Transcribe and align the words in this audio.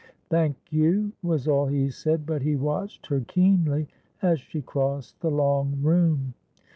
"Thank 0.31 0.57
you," 0.73 1.11
was 1.21 1.47
all 1.47 1.67
he 1.67 1.91
said; 1.91 2.25
but 2.25 2.41
he 2.41 2.55
watched 2.55 3.05
her 3.05 3.19
keenly 3.19 3.87
as 4.23 4.39
she 4.39 4.59
crossed 4.63 5.19
the 5.21 5.29
long 5.29 5.79
room. 5.79 6.33